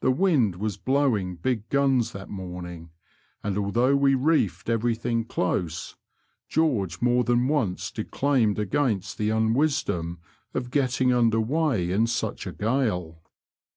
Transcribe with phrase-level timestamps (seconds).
[0.00, 2.90] The wind was blowing big guns that morning,
[3.42, 5.96] and although we reefed everything close,
[6.48, 10.20] George more than once declaimed against the unwisdom
[10.54, 13.22] of getting under weigh in such a gale.